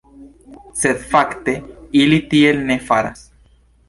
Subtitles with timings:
[0.83, 1.55] Sed fakte
[2.05, 3.23] ili tiel ne faras.